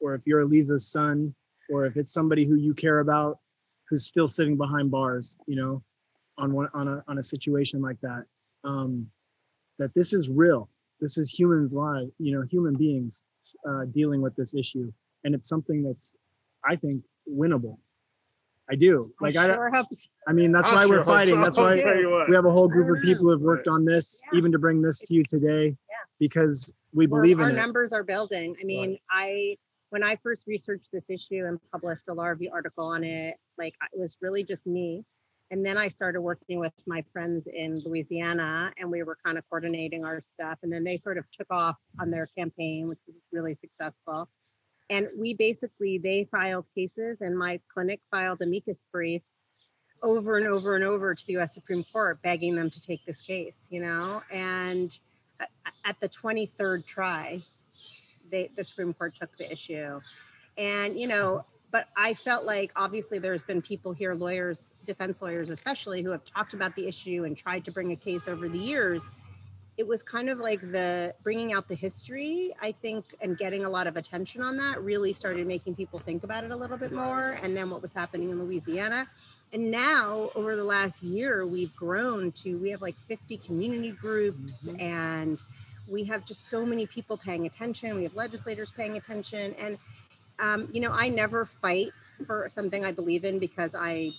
or 0.00 0.14
if 0.14 0.26
you're 0.26 0.40
Eliza's 0.40 0.88
son, 0.88 1.34
or 1.70 1.86
if 1.86 1.96
it's 1.96 2.12
somebody 2.12 2.44
who 2.44 2.56
you 2.56 2.74
care 2.74 2.98
about 2.98 3.38
who's 3.88 4.06
still 4.06 4.26
sitting 4.26 4.56
behind 4.56 4.90
bars, 4.90 5.38
you 5.46 5.56
know, 5.56 5.82
on 6.38 6.52
one 6.52 6.68
on 6.74 6.88
a 6.88 7.04
on 7.06 7.18
a 7.18 7.22
situation 7.22 7.80
like 7.80 8.00
that. 8.00 8.24
Um, 8.64 9.08
that 9.78 9.94
this 9.94 10.12
is 10.12 10.28
real. 10.28 10.68
This 11.00 11.18
is 11.18 11.30
humans' 11.30 11.74
live, 11.74 12.08
you 12.18 12.34
know, 12.34 12.46
human 12.50 12.74
beings 12.74 13.24
uh, 13.68 13.84
dealing 13.86 14.22
with 14.22 14.34
this 14.36 14.54
issue, 14.54 14.92
and 15.24 15.34
it's 15.34 15.48
something 15.48 15.82
that's, 15.82 16.14
I 16.64 16.76
think, 16.76 17.02
winnable. 17.30 17.78
I 18.70 18.76
do. 18.76 19.12
Like 19.20 19.36
I 19.36 19.44
I, 19.44 19.46
sure 19.54 19.70
hope 19.70 19.86
so. 19.92 20.08
I 20.26 20.32
mean, 20.32 20.52
that's 20.52 20.70
I 20.70 20.74
why 20.74 20.86
sure 20.86 20.98
we're 20.98 21.04
fighting. 21.04 21.34
so. 21.34 21.40
That's 21.42 21.58
why 21.58 21.76
tell 21.76 21.96
you 21.96 22.10
what. 22.10 22.28
we 22.28 22.34
have 22.34 22.46
a 22.46 22.50
whole 22.50 22.68
group 22.68 22.88
of 22.88 22.96
mm-hmm. 22.96 23.06
people 23.06 23.24
who 23.24 23.30
have 23.30 23.40
worked 23.40 23.68
on 23.68 23.84
this, 23.84 24.20
Yeah. 24.32 24.38
even 24.38 24.52
to 24.52 24.58
bring 24.58 24.80
this 24.80 25.00
to 25.00 25.14
you 25.14 25.22
today, 25.24 25.66
Yeah. 25.66 25.96
because 26.18 26.72
we 26.92 27.06
We're- 27.06 27.20
believe 27.22 27.40
our 27.40 27.50
in 27.50 27.56
it. 27.56 27.58
Our 27.58 27.66
numbers 27.66 27.92
are 27.92 28.02
building. 28.02 28.56
I 28.60 28.64
mean, 28.64 28.98
I 29.10 29.56
when 29.90 30.02
I 30.02 30.16
first 30.16 30.46
researched 30.48 30.90
this 30.92 31.08
issue 31.08 31.44
and 31.46 31.58
published 31.70 32.08
a 32.08 32.14
law 32.14 32.24
review 32.26 32.50
article 32.52 32.86
on 32.86 33.04
it, 33.04 33.36
like 33.58 33.74
it 33.92 34.00
was 34.00 34.16
really 34.20 34.42
just 34.42 34.66
me. 34.66 35.04
And 35.52 35.64
then 35.64 35.78
I 35.78 35.86
started 35.86 36.20
working 36.20 36.58
with 36.58 36.72
my 36.86 37.04
friends 37.12 37.46
in 37.46 37.80
Louisiana 37.84 38.72
and 38.76 38.90
we 38.90 39.04
were 39.04 39.16
kind 39.24 39.38
of 39.38 39.44
coordinating 39.48 40.04
our 40.04 40.20
stuff. 40.20 40.58
And 40.64 40.72
then 40.72 40.82
they 40.82 40.98
sort 40.98 41.16
of 41.16 41.26
took 41.30 41.46
off 41.50 41.76
on 42.00 42.10
their 42.10 42.26
campaign, 42.36 42.88
which 42.88 42.98
was 43.06 43.22
really 43.30 43.56
successful. 43.60 44.28
And 44.90 45.08
we 45.16 45.34
basically, 45.34 45.98
they 45.98 46.28
filed 46.30 46.66
cases 46.74 47.18
and 47.20 47.36
my 47.38 47.60
clinic 47.72 48.00
filed 48.10 48.42
amicus 48.42 48.84
briefs 48.92 49.38
over 50.02 50.36
and 50.36 50.46
over 50.46 50.74
and 50.74 50.84
over 50.84 51.14
to 51.14 51.26
the 51.26 51.38
US 51.38 51.54
Supreme 51.54 51.84
Court, 51.84 52.20
begging 52.22 52.54
them 52.54 52.70
to 52.70 52.80
take 52.80 53.04
this 53.06 53.20
case, 53.20 53.66
you 53.70 53.80
know? 53.80 54.22
And 54.30 54.96
at 55.84 55.98
the 56.00 56.08
23rd 56.08 56.86
try, 56.86 57.42
they, 58.30 58.50
the 58.54 58.64
Supreme 58.64 58.92
Court 58.92 59.14
took 59.14 59.36
the 59.36 59.50
issue. 59.50 60.00
And, 60.58 60.98
you 60.98 61.08
know, 61.08 61.44
but 61.70 61.88
I 61.96 62.14
felt 62.14 62.44
like 62.44 62.70
obviously 62.76 63.18
there's 63.18 63.42
been 63.42 63.60
people 63.60 63.92
here, 63.92 64.14
lawyers, 64.14 64.74
defense 64.84 65.20
lawyers 65.20 65.50
especially, 65.50 66.02
who 66.02 66.12
have 66.12 66.24
talked 66.24 66.54
about 66.54 66.76
the 66.76 66.86
issue 66.86 67.24
and 67.24 67.36
tried 67.36 67.64
to 67.64 67.72
bring 67.72 67.90
a 67.90 67.96
case 67.96 68.28
over 68.28 68.48
the 68.48 68.58
years. 68.58 69.10
It 69.76 69.86
was 69.86 70.02
kind 70.04 70.28
of 70.28 70.38
like 70.38 70.60
the 70.60 71.14
bringing 71.22 71.52
out 71.52 71.66
the 71.66 71.74
history, 71.74 72.52
I 72.62 72.70
think, 72.70 73.04
and 73.20 73.36
getting 73.36 73.64
a 73.64 73.68
lot 73.68 73.86
of 73.86 73.96
attention 73.96 74.40
on 74.40 74.56
that 74.58 74.80
really 74.82 75.12
started 75.12 75.46
making 75.48 75.74
people 75.74 75.98
think 75.98 76.22
about 76.22 76.44
it 76.44 76.52
a 76.52 76.56
little 76.56 76.76
bit 76.78 76.92
more. 76.92 77.38
And 77.42 77.56
then 77.56 77.70
what 77.70 77.82
was 77.82 77.92
happening 77.92 78.30
in 78.30 78.40
Louisiana. 78.42 79.08
And 79.52 79.70
now, 79.70 80.30
over 80.36 80.56
the 80.56 80.64
last 80.64 81.02
year, 81.02 81.46
we've 81.46 81.74
grown 81.74 82.32
to, 82.32 82.56
we 82.58 82.70
have 82.70 82.82
like 82.82 82.96
50 83.08 83.36
community 83.38 83.92
groups 83.92 84.68
Mhm. 84.68 84.80
and 84.80 85.42
we 85.88 86.04
have 86.04 86.24
just 86.24 86.48
so 86.48 86.64
many 86.64 86.86
people 86.86 87.16
paying 87.16 87.46
attention. 87.46 87.96
We 87.96 88.04
have 88.04 88.14
legislators 88.14 88.70
paying 88.70 88.96
attention. 88.96 89.54
And, 89.54 89.78
um, 90.38 90.68
you 90.72 90.80
know, 90.80 90.90
I 90.92 91.08
never 91.08 91.44
fight 91.44 91.92
for 92.26 92.48
something 92.48 92.84
I 92.84 92.92
believe 92.92 93.24
in 93.24 93.38
because 93.38 93.74
I, 93.74 94.12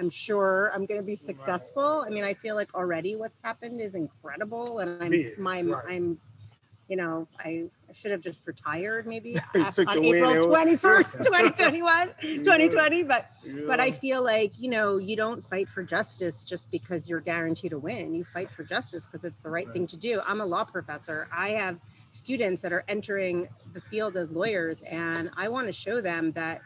I'm 0.00 0.10
sure 0.10 0.72
I'm 0.74 0.86
going 0.86 0.98
to 0.98 1.06
be 1.06 1.14
successful. 1.14 2.04
I 2.06 2.08
mean, 2.08 2.24
I 2.24 2.32
feel 2.32 2.54
like 2.54 2.74
already 2.74 3.16
what's 3.16 3.38
happened 3.42 3.82
is 3.82 3.94
incredible, 3.94 4.78
and 4.78 5.00
I'm 5.02 5.10
Big, 5.10 5.38
my 5.38 5.60
right. 5.60 5.84
I'm, 5.90 6.18
you 6.88 6.96
know, 6.96 7.28
I, 7.38 7.66
I 7.88 7.92
should 7.92 8.10
have 8.10 8.22
just 8.22 8.46
retired 8.46 9.06
maybe 9.06 9.36
on. 9.54 9.72
April 9.78 10.46
twenty 10.48 10.76
first, 10.76 11.22
twenty 11.22 11.50
twenty 11.50 11.82
one, 11.82 12.10
twenty 12.42 12.70
twenty. 12.70 13.02
But 13.02 13.30
but 13.66 13.78
I 13.78 13.90
feel 13.90 14.24
like 14.24 14.52
you 14.58 14.70
know 14.70 14.96
you 14.96 15.16
don't 15.16 15.46
fight 15.46 15.68
for 15.68 15.82
justice 15.82 16.44
just 16.44 16.70
because 16.70 17.08
you're 17.08 17.20
guaranteed 17.20 17.72
to 17.72 17.78
win. 17.78 18.14
You 18.14 18.24
fight 18.24 18.50
for 18.50 18.64
justice 18.64 19.06
because 19.06 19.24
it's 19.24 19.42
the 19.42 19.50
right 19.50 19.70
thing 19.70 19.86
to 19.88 19.98
do. 19.98 20.22
I'm 20.26 20.40
a 20.40 20.46
law 20.46 20.64
professor. 20.64 21.28
I 21.30 21.50
have 21.50 21.78
students 22.10 22.62
that 22.62 22.72
are 22.72 22.84
entering 22.88 23.48
the 23.74 23.82
field 23.82 24.16
as 24.16 24.32
lawyers, 24.32 24.80
and 24.82 25.30
I 25.36 25.48
want 25.48 25.66
to 25.66 25.72
show 25.74 26.00
them 26.00 26.32
that 26.32 26.62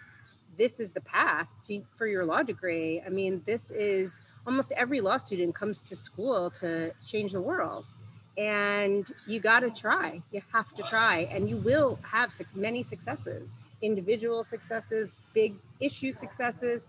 this 0.59 0.81
is 0.81 0.93
the 0.93 1.01
path 1.03 1.49
to 1.65 1.83
for 1.97 2.07
your 2.07 2.25
law 2.25 2.43
degree. 2.43 3.03
I 3.05 3.09
mean, 3.09 3.43
this 3.47 3.71
is 3.71 4.21
almost 4.47 4.73
every 4.73 5.01
law 5.01 5.17
student 5.17 5.55
comes 5.55 5.89
to 5.89 5.97
school 5.97 6.51
to 6.51 6.93
change 7.07 7.33
the 7.33 7.41
world. 7.41 7.93
And 8.37 9.07
you 9.29 9.39
got 9.39 9.61
to 9.61 9.71
try. 9.71 10.21
You 10.33 10.43
have 10.53 10.75
to 10.75 10.83
try, 10.83 11.29
and 11.31 11.49
you 11.49 11.59
will 11.59 12.01
have 12.03 12.33
suc- 12.33 12.57
many 12.57 12.83
successes 12.83 13.55
individual 13.85 14.43
successes, 14.43 15.15
big 15.35 15.55
issue 15.81 16.11
successes, 16.11 16.87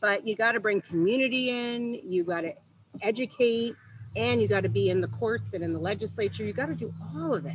but 0.00 0.26
you 0.26 0.34
got 0.34 0.52
to 0.52 0.60
bring 0.60 0.80
community 0.80 1.50
in, 1.50 2.00
you 2.04 2.24
got 2.24 2.40
to 2.40 2.54
educate, 3.02 3.74
and 4.16 4.40
you 4.40 4.48
got 4.48 4.62
to 4.62 4.68
be 4.68 4.90
in 4.90 5.00
the 5.00 5.08
courts 5.08 5.52
and 5.52 5.62
in 5.62 5.72
the 5.72 5.78
legislature. 5.78 6.44
You 6.44 6.52
got 6.52 6.66
to 6.66 6.74
do 6.74 6.92
all 7.14 7.34
of 7.34 7.46
it. 7.46 7.52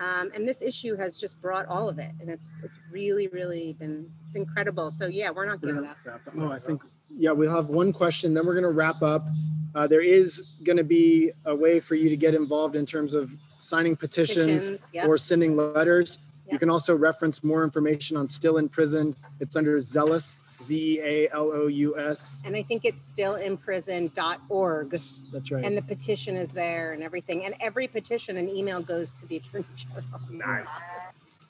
Um, 0.00 0.30
and 0.34 0.48
this 0.48 0.62
issue 0.62 0.96
has 0.96 1.20
just 1.20 1.40
brought 1.42 1.66
all 1.66 1.86
of 1.86 1.98
it, 1.98 2.12
and 2.20 2.30
it's 2.30 2.48
it's 2.64 2.78
really 2.90 3.28
really 3.28 3.74
been 3.74 4.10
it's 4.26 4.34
incredible. 4.34 4.90
So 4.90 5.06
yeah, 5.06 5.30
we're 5.30 5.44
not 5.44 5.60
giving 5.60 5.86
up. 5.86 5.98
No, 6.34 6.50
I 6.50 6.58
think, 6.58 6.82
yeah, 7.14 7.32
we'll 7.32 7.54
have 7.54 7.68
one 7.68 7.92
question, 7.92 8.32
then 8.32 8.46
we're 8.46 8.54
gonna 8.54 8.70
wrap 8.70 9.02
up. 9.02 9.26
Uh, 9.74 9.86
there 9.86 10.00
is 10.00 10.52
gonna 10.64 10.84
be 10.84 11.32
a 11.44 11.54
way 11.54 11.80
for 11.80 11.96
you 11.96 12.08
to 12.08 12.16
get 12.16 12.34
involved 12.34 12.76
in 12.76 12.86
terms 12.86 13.12
of 13.12 13.36
signing 13.58 13.94
petitions 13.94 14.70
Petitions, 14.70 14.90
yep. 14.94 15.06
or 15.06 15.18
sending 15.18 15.54
letters. 15.54 16.18
You 16.50 16.58
can 16.58 16.70
also 16.70 16.96
reference 16.96 17.44
more 17.44 17.62
information 17.62 18.16
on 18.16 18.26
Still 18.26 18.56
in 18.56 18.68
Prison. 18.68 19.14
It's 19.38 19.54
under 19.54 19.78
Zealous, 19.78 20.38
Z 20.60 21.00
A 21.02 21.28
L 21.32 21.50
O 21.52 21.66
U 21.66 21.98
S. 21.98 22.42
And 22.44 22.56
I 22.56 22.62
think 22.62 22.84
it's 22.84 23.04
still 23.04 23.36
in 23.36 23.56
prison.org. 23.56 24.90
That's 24.90 25.50
right. 25.50 25.64
And 25.64 25.76
the 25.76 25.82
petition 25.82 26.36
is 26.36 26.52
there 26.52 26.92
and 26.92 27.02
everything. 27.02 27.44
And 27.44 27.54
every 27.60 27.86
petition 27.86 28.36
and 28.36 28.48
email 28.48 28.80
goes 28.80 29.10
to 29.12 29.26
the 29.26 29.36
attorney 29.36 29.64
general. 29.76 30.04
Nice. 30.30 30.66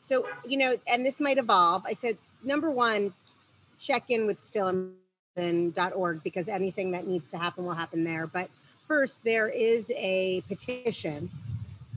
So, 0.01 0.27
you 0.47 0.57
know, 0.57 0.77
and 0.87 1.05
this 1.05 1.21
might 1.21 1.39
evolve. 1.39 1.83
I 1.87 1.93
said, 1.93 2.17
number 2.43 2.71
one, 2.71 3.13
check 3.79 4.05
in 4.09 4.27
with 4.27 4.41
stillinprison.org 4.41 6.23
because 6.23 6.49
anything 6.49 6.91
that 6.93 7.07
needs 7.07 7.29
to 7.29 7.39
happen 7.39 7.65
will 7.65 7.75
happen 7.75 8.05
there. 8.05 8.27
But 8.27 8.49
first, 8.87 9.23
there 9.25 9.49
is 9.49 9.93
a 9.97 10.43
petition 10.49 11.31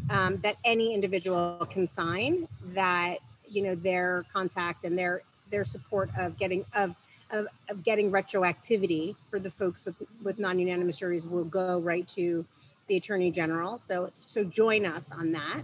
um, 0.10 0.38
that 0.38 0.58
any 0.66 0.94
individual 0.94 1.66
can 1.70 1.88
sign 1.88 2.48
that, 2.74 3.18
you 3.50 3.64
know, 3.64 3.76
their 3.76 4.26
contact 4.34 4.84
and 4.84 4.98
their 4.98 5.22
their 5.50 5.64
support 5.64 6.10
of 6.18 6.38
getting 6.38 6.66
of 6.74 6.96
of, 7.34 7.48
of 7.70 7.84
getting 7.84 8.12
retroactivity 8.12 9.16
for 9.26 9.40
the 9.40 9.50
folks 9.50 9.86
with, 9.86 10.02
with 10.24 10.40
non-unanimous 10.40 11.00
juries 11.00 11.26
will 11.26 11.44
go 11.44 11.80
right 11.80 12.08
to 12.10 12.46
the 12.88 12.98
attorney 12.98 13.32
general. 13.32 13.80
So 13.80 14.10
so 14.12 14.44
join 14.44 14.86
us 14.86 15.12
on 15.12 15.32
that. 15.34 15.64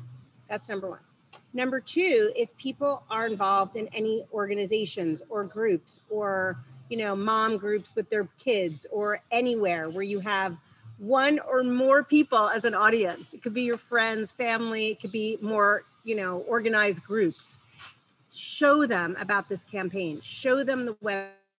That's 0.49 0.67
number 0.67 0.89
one. 0.89 0.99
Number 1.53 1.79
two, 1.79 2.31
if 2.35 2.55
people 2.57 3.03
are 3.09 3.27
involved 3.27 3.75
in 3.75 3.87
any 3.93 4.23
organizations 4.33 5.21
or 5.29 5.43
groups 5.43 5.99
or 6.09 6.59
you 6.89 6.97
know 6.97 7.15
mom 7.15 7.57
groups 7.57 7.95
with 7.95 8.09
their 8.09 8.27
kids 8.37 8.85
or 8.91 9.21
anywhere 9.31 9.89
where 9.89 10.03
you 10.03 10.19
have 10.19 10.57
one 10.97 11.39
or 11.39 11.63
more 11.63 12.03
people 12.03 12.49
as 12.49 12.65
an 12.65 12.75
audience, 12.75 13.33
it 13.33 13.41
could 13.41 13.53
be 13.53 13.61
your 13.61 13.77
friends, 13.77 14.31
family, 14.31 14.91
it 14.91 15.01
could 15.01 15.11
be 15.11 15.37
more 15.41 15.83
you 16.03 16.15
know 16.15 16.39
organized 16.39 17.03
groups. 17.03 17.59
Show 18.33 18.85
them 18.85 19.17
about 19.19 19.49
this 19.49 19.63
campaign. 19.63 20.21
Show 20.21 20.63
them 20.63 20.85
the 20.85 20.95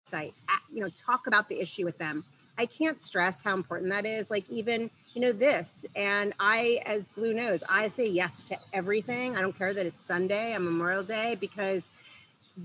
website. 0.10 0.34
You 0.72 0.82
know, 0.82 0.90
talk 0.90 1.28
about 1.28 1.50
the 1.50 1.60
issue 1.60 1.86
with 1.86 1.98
them. 1.98 2.24
I 2.58 2.66
can't 2.66 3.02
stress 3.02 3.42
how 3.42 3.54
important 3.54 3.92
that 3.92 4.06
is. 4.06 4.30
Like 4.30 4.50
even 4.50 4.90
you 5.14 5.22
know 5.22 5.32
this, 5.32 5.86
and 5.96 6.34
I, 6.40 6.82
as 6.86 7.08
Blue 7.08 7.34
knows, 7.34 7.64
I 7.68 7.88
say 7.88 8.08
yes 8.08 8.44
to 8.44 8.58
everything. 8.74 9.36
I 9.36 9.42
don't 9.42 9.58
care 9.58 9.74
that 9.74 9.86
it's 9.86 10.02
Sunday, 10.02 10.54
on 10.54 10.64
Memorial 10.64 11.04
Day, 11.04 11.36
because 11.40 11.90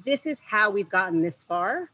this 0.04 0.26
is 0.26 0.42
how 0.44 0.70
we've 0.70 0.90
gotten 0.90 1.22
this 1.22 1.42
far, 1.42 1.90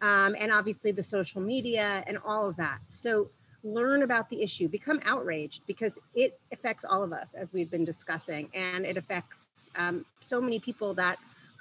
um, 0.00 0.36
and 0.38 0.52
obviously 0.52 0.92
the 0.92 1.02
social 1.02 1.40
media 1.40 2.04
and 2.06 2.18
all 2.24 2.48
of 2.48 2.56
that. 2.56 2.78
So 2.90 3.30
learn 3.64 4.02
about 4.02 4.30
the 4.30 4.40
issue, 4.42 4.68
become 4.68 5.00
outraged 5.04 5.62
because 5.66 5.98
it 6.14 6.38
affects 6.52 6.84
all 6.84 7.02
of 7.02 7.12
us, 7.12 7.34
as 7.34 7.52
we've 7.52 7.70
been 7.70 7.84
discussing, 7.84 8.50
and 8.54 8.84
it 8.84 8.96
affects 8.96 9.70
um, 9.74 10.04
so 10.20 10.40
many 10.40 10.60
people 10.60 10.94
that 10.94 11.18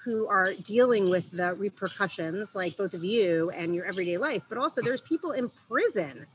who 0.08 0.26
are 0.26 0.54
dealing 0.54 1.10
with 1.10 1.30
the 1.32 1.54
repercussions, 1.56 2.56
like 2.56 2.78
both 2.78 2.94
of 2.94 3.04
you 3.04 3.50
and 3.50 3.76
your 3.76 3.84
everyday 3.84 4.18
life, 4.18 4.42
but 4.48 4.58
also 4.58 4.82
there's 4.82 5.02
people 5.02 5.32
in 5.32 5.52
prison, 5.68 6.26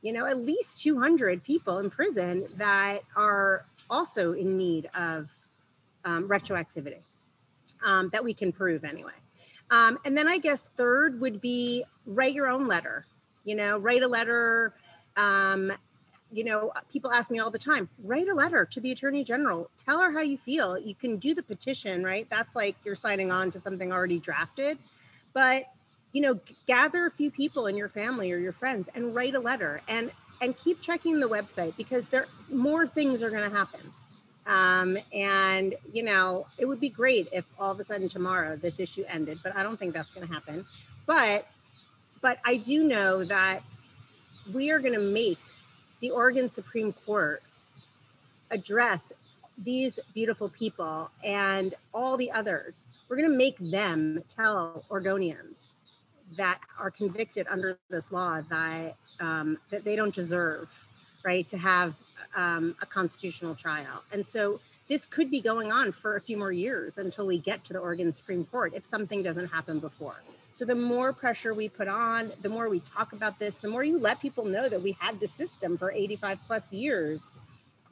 you 0.00 0.12
know, 0.12 0.24
at 0.26 0.38
least 0.38 0.80
200 0.80 1.42
people 1.42 1.78
in 1.78 1.90
prison 1.90 2.46
that 2.56 3.00
are 3.16 3.64
also 3.90 4.32
in 4.34 4.56
need 4.56 4.86
of 4.94 5.28
um, 6.04 6.28
retroactivity 6.28 7.00
um, 7.84 8.10
that 8.12 8.22
we 8.22 8.32
can 8.32 8.52
prove 8.52 8.84
anyway. 8.84 9.10
Um, 9.72 9.98
and 10.04 10.16
then 10.16 10.28
I 10.28 10.38
guess 10.38 10.68
third 10.76 11.20
would 11.20 11.40
be 11.40 11.82
write 12.06 12.32
your 12.32 12.46
own 12.46 12.68
letter, 12.68 13.06
you 13.44 13.56
know, 13.56 13.76
write 13.80 14.04
a 14.04 14.08
letter. 14.08 14.72
Um, 15.16 15.72
you 16.32 16.44
know, 16.44 16.72
people 16.90 17.12
ask 17.12 17.30
me 17.30 17.38
all 17.38 17.50
the 17.50 17.58
time, 17.58 17.88
write 18.02 18.28
a 18.28 18.34
letter 18.34 18.64
to 18.64 18.80
the 18.80 18.92
attorney 18.92 19.24
general. 19.24 19.70
Tell 19.78 20.00
her 20.00 20.10
how 20.10 20.20
you 20.20 20.36
feel. 20.36 20.78
You 20.78 20.94
can 20.94 21.16
do 21.18 21.34
the 21.34 21.42
petition, 21.42 22.02
right? 22.02 22.26
That's 22.30 22.56
like 22.56 22.76
you're 22.84 22.96
signing 22.96 23.30
on 23.30 23.50
to 23.52 23.60
something 23.60 23.92
already 23.92 24.18
drafted. 24.18 24.78
But, 25.32 25.64
you 26.12 26.22
know, 26.22 26.40
gather 26.66 27.06
a 27.06 27.10
few 27.10 27.30
people 27.30 27.66
in 27.66 27.76
your 27.76 27.88
family 27.88 28.32
or 28.32 28.38
your 28.38 28.52
friends 28.52 28.88
and 28.94 29.14
write 29.14 29.34
a 29.34 29.40
letter 29.40 29.82
and 29.88 30.10
and 30.42 30.54
keep 30.58 30.82
checking 30.82 31.18
the 31.18 31.26
website 31.26 31.74
because 31.78 32.08
there 32.08 32.26
more 32.50 32.86
things 32.86 33.22
are 33.22 33.30
going 33.30 33.48
to 33.48 33.56
happen. 33.56 33.80
Um, 34.46 34.98
and 35.12 35.74
you 35.92 36.02
know, 36.02 36.46
it 36.58 36.66
would 36.66 36.80
be 36.80 36.88
great 36.88 37.28
if 37.32 37.44
all 37.58 37.72
of 37.72 37.80
a 37.80 37.84
sudden 37.84 38.08
tomorrow 38.08 38.56
this 38.56 38.78
issue 38.78 39.04
ended, 39.08 39.38
but 39.42 39.56
I 39.56 39.62
don't 39.62 39.78
think 39.78 39.94
that's 39.94 40.12
going 40.12 40.26
to 40.26 40.32
happen. 40.32 40.64
But 41.06 41.48
but 42.20 42.38
I 42.44 42.56
do 42.56 42.84
know 42.84 43.24
that 43.24 43.62
we 44.52 44.70
are 44.70 44.78
going 44.78 44.94
to 44.94 45.00
make 45.00 45.38
the 46.00 46.10
Oregon 46.10 46.48
Supreme 46.48 46.92
Court 46.92 47.42
address 48.50 49.12
these 49.58 49.98
beautiful 50.14 50.48
people 50.48 51.10
and 51.24 51.74
all 51.94 52.16
the 52.16 52.30
others. 52.30 52.88
We're 53.08 53.16
going 53.16 53.30
to 53.30 53.36
make 53.36 53.56
them 53.58 54.22
tell 54.28 54.84
Oregonians 54.90 55.68
that 56.36 56.60
are 56.78 56.90
convicted 56.90 57.46
under 57.48 57.78
this 57.88 58.12
law 58.12 58.42
that 58.50 58.96
um, 59.20 59.58
that 59.70 59.84
they 59.84 59.96
don't 59.96 60.14
deserve, 60.14 60.86
right, 61.24 61.48
to 61.48 61.56
have 61.56 61.96
um, 62.34 62.74
a 62.82 62.86
constitutional 62.86 63.54
trial. 63.54 64.02
And 64.12 64.24
so 64.26 64.60
this 64.88 65.06
could 65.06 65.30
be 65.30 65.40
going 65.40 65.72
on 65.72 65.92
for 65.92 66.16
a 66.16 66.20
few 66.20 66.36
more 66.36 66.52
years 66.52 66.98
until 66.98 67.26
we 67.26 67.38
get 67.38 67.64
to 67.64 67.72
the 67.72 67.78
Oregon 67.78 68.12
Supreme 68.12 68.44
Court 68.44 68.72
if 68.74 68.84
something 68.84 69.22
doesn't 69.22 69.48
happen 69.48 69.78
before. 69.78 70.20
So 70.56 70.64
the 70.64 70.74
more 70.74 71.12
pressure 71.12 71.52
we 71.52 71.68
put 71.68 71.86
on, 71.86 72.32
the 72.40 72.48
more 72.48 72.70
we 72.70 72.80
talk 72.80 73.12
about 73.12 73.38
this, 73.38 73.58
the 73.58 73.68
more 73.68 73.84
you 73.84 73.98
let 73.98 74.22
people 74.22 74.46
know 74.46 74.70
that 74.70 74.82
we 74.82 74.92
had 74.98 75.20
the 75.20 75.28
system 75.28 75.76
for 75.76 75.92
85 75.92 76.38
plus 76.46 76.72
years. 76.72 77.34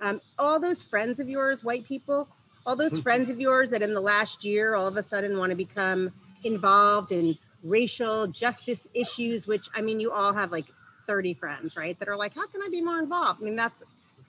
Um, 0.00 0.22
all 0.38 0.58
those 0.58 0.82
friends 0.82 1.20
of 1.20 1.28
yours, 1.28 1.62
white 1.62 1.86
people, 1.86 2.26
all 2.64 2.74
those 2.74 2.98
friends 3.02 3.28
of 3.28 3.38
yours 3.38 3.68
that 3.72 3.82
in 3.82 3.92
the 3.92 4.00
last 4.00 4.46
year 4.46 4.74
all 4.74 4.86
of 4.86 4.96
a 4.96 5.02
sudden 5.02 5.36
want 5.36 5.50
to 5.50 5.56
become 5.56 6.10
involved 6.42 7.12
in 7.12 7.36
racial 7.62 8.28
justice 8.28 8.88
issues, 8.94 9.46
which 9.46 9.68
I 9.74 9.82
mean, 9.82 10.00
you 10.00 10.10
all 10.10 10.32
have 10.32 10.50
like 10.50 10.64
30 11.06 11.34
friends, 11.34 11.76
right? 11.76 11.98
That 11.98 12.08
are 12.08 12.16
like, 12.16 12.34
how 12.34 12.46
can 12.46 12.62
I 12.62 12.70
be 12.70 12.80
more 12.80 12.98
involved? 12.98 13.42
I 13.42 13.44
mean, 13.44 13.56
that's, 13.56 13.82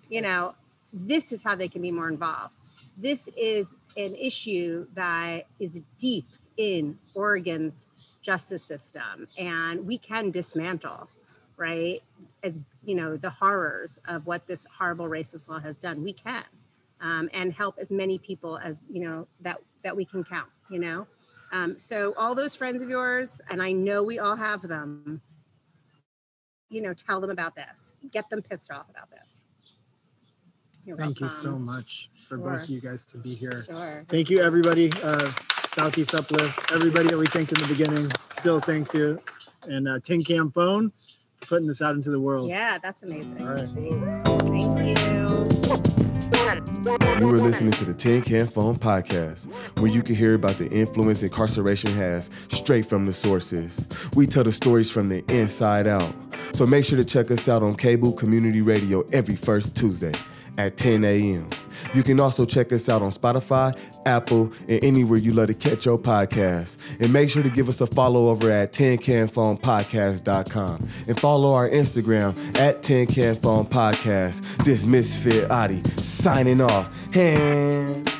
you 0.09 0.21
know, 0.21 0.55
this 0.93 1.31
is 1.31 1.41
how 1.41 1.55
they 1.55 1.69
can 1.69 1.81
be 1.81 1.91
more 1.91 2.09
involved. 2.09 2.53
This 2.97 3.29
is 3.37 3.75
an 3.95 4.13
issue 4.13 4.87
that 4.93 5.47
is 5.57 5.79
deep 5.97 6.25
in 6.57 6.97
Oregon's 7.13 7.85
justice 8.25 8.63
system 8.63 9.27
and 9.37 9.85
we 9.85 9.97
can 9.97 10.31
dismantle 10.31 11.07
right 11.57 12.01
as 12.43 12.59
you 12.83 12.95
know 12.95 13.15
the 13.15 13.29
horrors 13.29 13.99
of 14.07 14.25
what 14.25 14.47
this 14.47 14.65
horrible 14.77 15.05
racist 15.05 15.47
law 15.47 15.59
has 15.59 15.79
done. 15.79 16.03
We 16.03 16.13
can 16.13 16.43
um, 17.01 17.29
and 17.33 17.53
help 17.53 17.77
as 17.77 17.91
many 17.91 18.17
people 18.17 18.57
as 18.57 18.85
you 18.89 19.01
know 19.01 19.27
that 19.41 19.59
that 19.83 19.95
we 19.95 20.05
can 20.05 20.23
count 20.23 20.49
you 20.69 20.79
know? 20.79 21.07
Um, 21.51 21.77
so 21.77 22.15
all 22.17 22.33
those 22.33 22.55
friends 22.55 22.81
of 22.81 22.89
yours 22.89 23.39
and 23.51 23.61
i 23.61 23.71
know 23.71 24.01
we 24.01 24.17
all 24.17 24.35
have 24.35 24.63
them 24.63 25.21
you 26.69 26.81
know 26.81 26.93
tell 26.93 27.19
them 27.19 27.29
about 27.29 27.55
this. 27.55 27.93
Get 28.11 28.29
them 28.29 28.41
pissed 28.41 28.71
off 28.71 28.89
about 28.89 29.09
this. 29.11 29.45
You're 30.83 30.97
Thank 30.97 31.19
you 31.19 31.29
so 31.29 31.57
much 31.57 32.11
for 32.15 32.37
both 32.37 32.63
of 32.63 32.69
you 32.69 32.79
guys 32.79 33.05
to 33.05 33.17
be 33.17 33.33
here. 33.33 33.63
sure. 33.63 34.05
Thank 34.07 34.29
you, 34.29 34.39
everybody. 34.41 34.91
Uh, 35.01 35.31
Southeast 35.75 36.15
Uplift, 36.15 36.71
everybody 36.71 37.09
that 37.09 37.17
we 37.17 37.27
thanked 37.27 37.51
in 37.51 37.59
the 37.59 37.67
beginning, 37.67 38.09
still 38.31 38.61
thank 38.61 38.93
you. 38.93 39.19
And 39.63 39.89
uh, 39.89 39.99
Tin 40.01 40.23
Can 40.23 40.49
Phone 40.49 40.93
for 41.41 41.47
putting 41.47 41.67
this 41.67 41.81
out 41.81 41.95
into 41.95 42.11
the 42.11 42.19
world. 42.19 42.47
yeah 42.47 42.77
that's 42.81 43.03
amazing 43.03 43.41
All 43.45 43.53
right. 43.55 43.67
thank 43.67 44.79
you 44.79 44.95
You 47.19 47.27
were 47.27 47.39
listening 47.39 47.73
to 47.73 47.83
the 47.83 47.93
Tin 47.93 48.21
Can 48.21 48.47
Phone 48.47 48.75
podcast, 48.75 49.51
where 49.79 49.91
you 49.91 50.01
can 50.01 50.15
hear 50.15 50.33
about 50.35 50.57
the 50.57 50.69
influence 50.69 51.23
incarceration 51.23 51.91
has 51.91 52.29
straight 52.47 52.85
from 52.85 53.05
the 53.05 53.11
sources. 53.13 53.85
We 54.13 54.27
tell 54.27 54.45
the 54.45 54.53
stories 54.53 54.89
from 54.89 55.09
the 55.09 55.25
inside 55.27 55.87
out. 55.87 56.09
So 56.53 56.65
make 56.65 56.85
sure 56.85 56.97
to 56.97 57.03
check 57.05 57.29
us 57.31 57.49
out 57.49 57.63
on 57.63 57.75
KBOO 57.75 58.15
community 58.17 58.61
radio 58.61 59.01
every 59.11 59.35
first 59.35 59.75
Tuesday 59.75 60.13
at 60.57 60.77
10 60.77 61.03
a.m. 61.03 61.49
You 61.93 62.01
can 62.03 62.19
also 62.19 62.45
check 62.45 62.71
us 62.71 62.87
out 62.89 63.01
on 63.01 63.09
Spotify, 63.11 63.75
Apple, 64.05 64.53
and 64.67 64.83
anywhere 64.83 65.17
you 65.17 65.33
love 65.33 65.47
to 65.47 65.53
catch 65.53 65.85
your 65.85 65.97
podcast. 65.97 66.75
And 66.99 67.13
make 67.13 67.29
sure 67.29 67.43
to 67.43 67.49
give 67.49 67.69
us 67.69 67.79
a 67.81 67.87
follow 67.87 68.29
over 68.29 68.49
at 68.51 68.73
tincanphonepodcast.com 68.73 70.89
and 71.07 71.19
follow 71.19 71.53
our 71.53 71.69
Instagram 71.69 72.37
at 72.59 72.81
tincanphonepodcast. 72.81 74.65
This 74.65 74.85
Misfit 74.85 75.49
Adi 75.51 75.81
signing 76.01 76.61
off. 76.61 77.13
Hand. 77.13 78.14